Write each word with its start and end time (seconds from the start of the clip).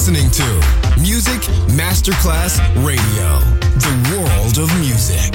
listening 0.00 0.30
to 0.30 0.46
Music 0.98 1.42
Masterclass 1.76 2.56
Radio, 2.82 3.38
the 3.84 3.92
world 4.08 4.56
of 4.56 4.72
music. 4.80 5.30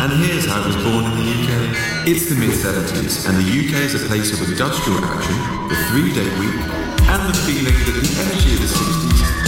and 0.00 0.12
here's 0.24 0.46
how 0.46 0.60
it 0.60 0.66
was 0.66 0.76
born 0.76 1.04
in 1.04 1.16
the 1.18 1.26
UK. 1.36 2.08
It's 2.08 2.30
the 2.30 2.36
mid 2.36 2.52
70s, 2.52 3.28
and 3.28 3.36
the 3.36 3.44
UK 3.44 3.84
is 3.84 3.94
a 4.02 4.06
place 4.06 4.32
of 4.32 4.48
industrial 4.48 5.04
action, 5.04 5.36
the 5.68 5.76
three 5.90 6.14
day 6.14 6.24
week, 6.40 6.56
and 7.04 7.28
the 7.28 7.36
feeling 7.44 7.74
that 7.84 8.00
the 8.00 8.20
energy 8.22 8.54
of 8.54 8.60
the 8.60 8.66
60s 8.66 9.45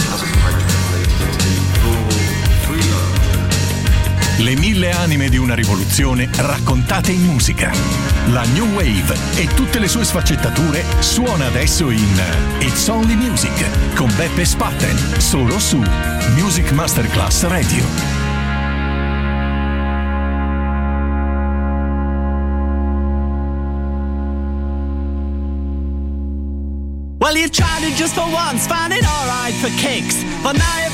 Le 4.39 4.55
mille 4.55 4.89
anime 4.91 5.27
di 5.27 5.35
una 5.35 5.53
rivoluzione 5.53 6.29
raccontate 6.33 7.11
in 7.11 7.25
musica. 7.25 7.73
La 8.27 8.43
New 8.53 8.67
Wave 8.71 9.13
e 9.35 9.47
tutte 9.47 9.79
le 9.79 9.89
sue 9.89 10.05
sfaccettature 10.05 10.85
suona 10.99 11.47
adesso 11.47 11.89
in 11.89 12.23
It's 12.59 12.87
Only 12.87 13.15
Music 13.15 13.95
con 13.95 14.09
Beppe 14.15 14.45
Spatten, 14.45 15.19
solo 15.19 15.59
su 15.59 15.83
Music 16.35 16.71
Masterclass 16.71 17.43
Radio. 17.47 17.83
Well, 27.19 27.35
you 27.35 27.49
tried 27.49 27.83
it 27.83 27.95
just 27.97 28.13
for 28.13 28.25
once, 28.31 28.65
found 28.67 28.93
it 28.93 29.03
alright 29.03 29.53
for 29.55 29.69
kicks, 29.75 30.23
but 30.41 30.55
now 30.55 30.88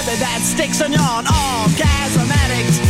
feather 0.00 0.18
that 0.20 0.40
sticks 0.42 0.80
on 0.82 0.92
your 0.92 1.00
arm. 1.00 1.26
Orgasm. 1.26 2.89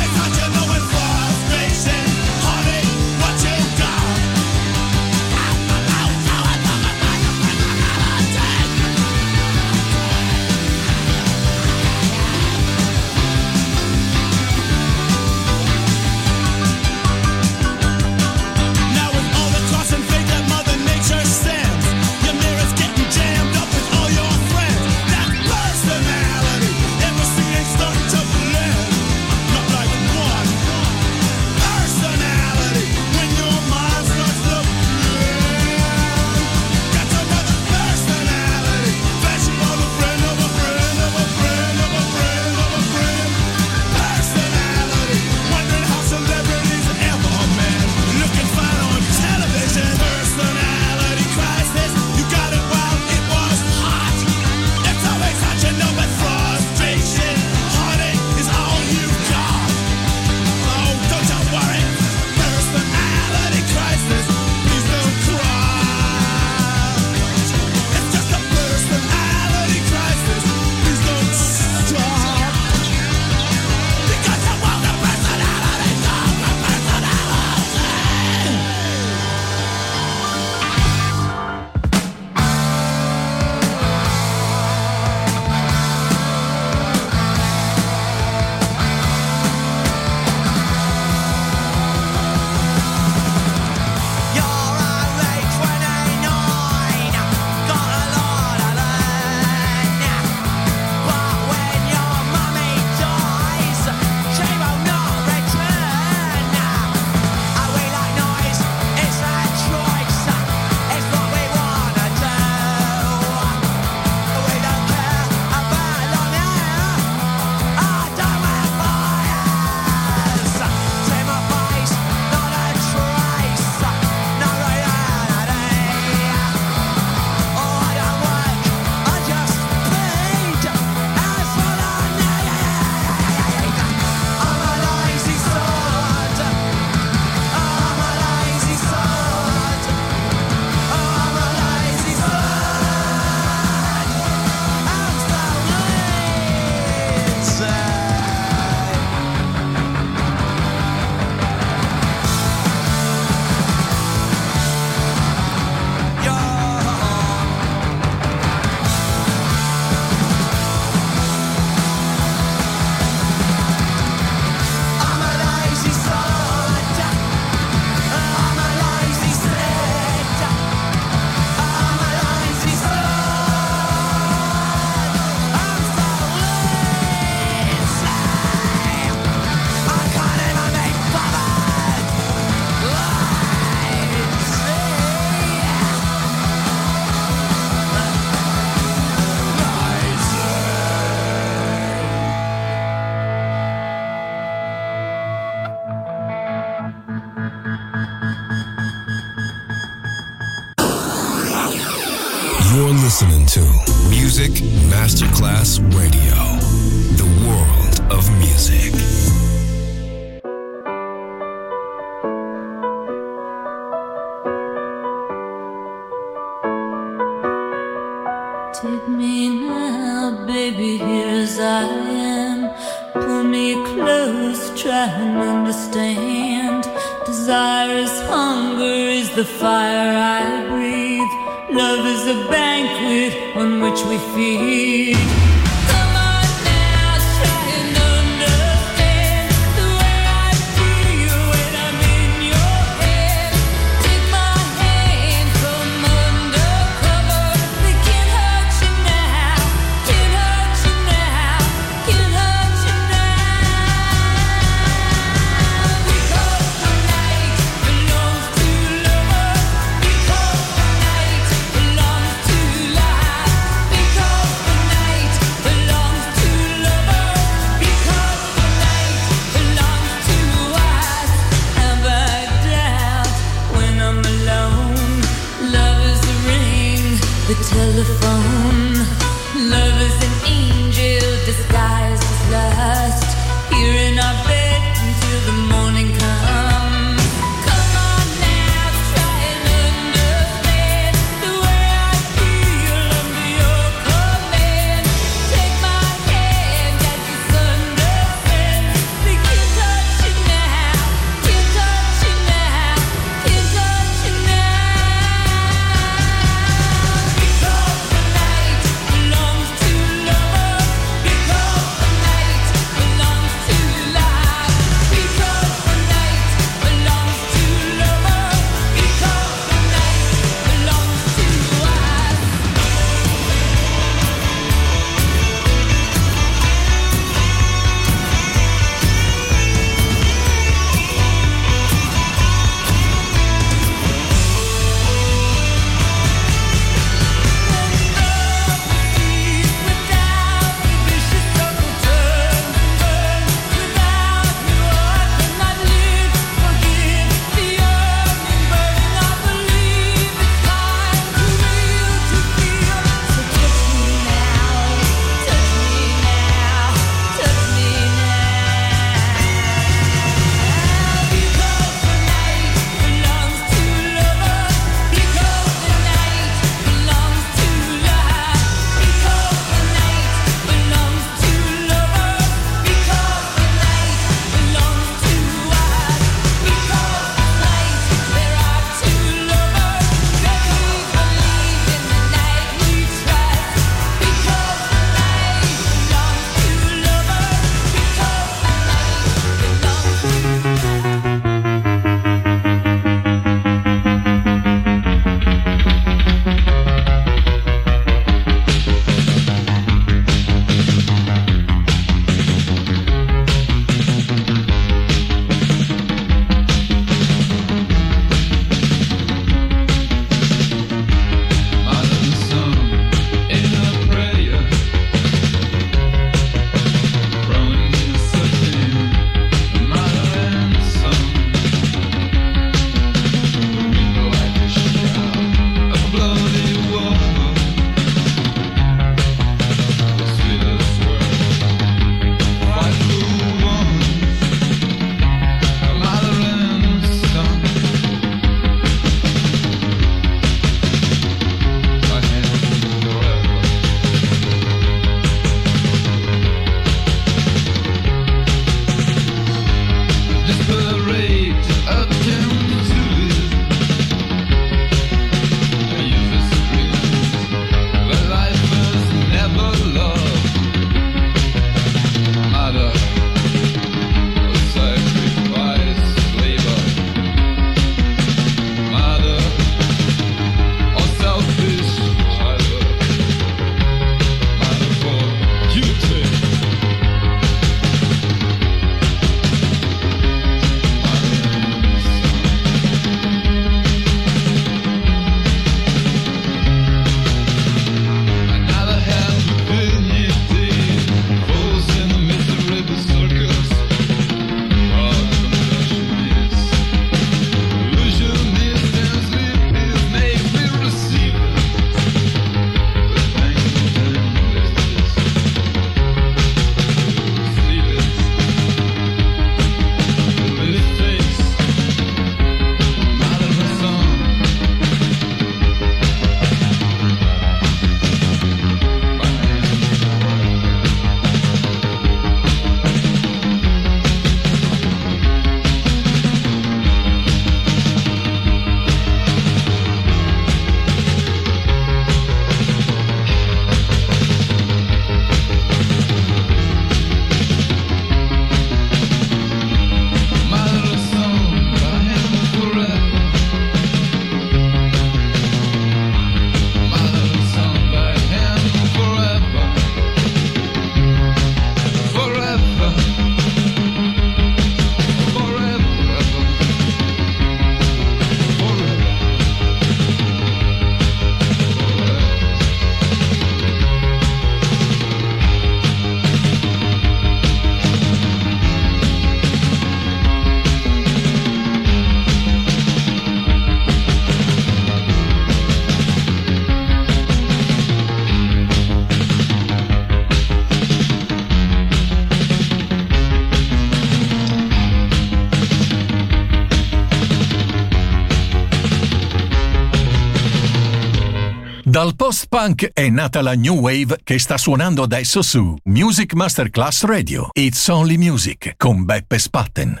post-punk 592.30 592.90
è 592.92 593.08
nata 593.08 593.42
la 593.42 593.56
new 593.56 593.80
wave 593.80 594.20
che 594.22 594.38
sta 594.38 594.56
suonando 594.56 595.02
adesso 595.02 595.42
su 595.42 595.74
Music 595.86 596.34
Masterclass 596.34 597.02
Radio. 597.02 597.48
It's 597.54 597.88
Only 597.88 598.16
Music 598.16 598.74
con 598.76 599.04
Beppe 599.04 599.36
Spatten. 599.36 600.00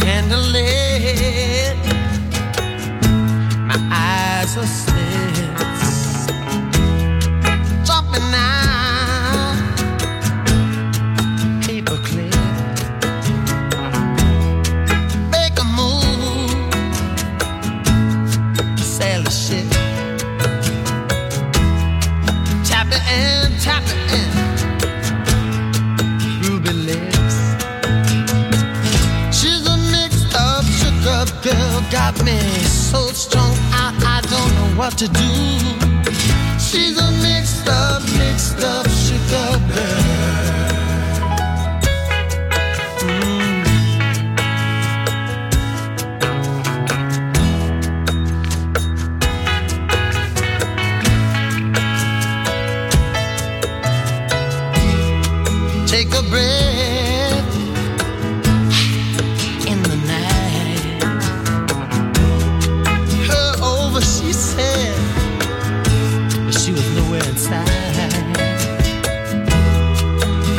Candlelit, 0.00 1.76
my 3.68 3.76
eyes 3.92 4.56
are 4.56 4.95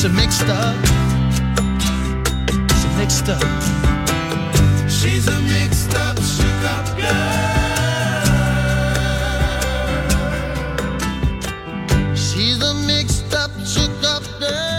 She 0.00 0.06
mixed 0.10 0.46
up. 0.46 0.76
She 2.78 2.88
mixed 2.96 3.28
up. 3.28 3.42
She's 4.88 5.26
a 5.26 5.40
mixed 5.40 5.92
up, 5.96 6.16
shook 6.22 6.64
up 6.70 6.86
girl. 6.96 7.34
She's 12.14 12.62
a 12.62 12.74
mixed 12.86 13.34
up, 13.34 13.50
shook 13.66 14.04
up 14.04 14.22
girl. 14.38 14.78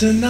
tonight. 0.00 0.29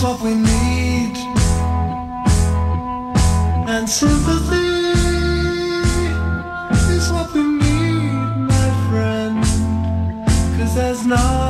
is 0.00 0.04
what 0.04 0.20
we 0.22 0.34
need, 0.34 1.14
and 3.68 3.86
sympathy 3.86 4.56
is 6.96 7.12
what 7.12 7.30
we 7.34 7.42
need, 7.42 8.36
my 8.48 8.70
friend, 8.88 9.44
cause 10.56 10.74
there's 10.74 11.04
not. 11.06 11.49